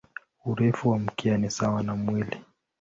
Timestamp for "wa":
0.89-0.99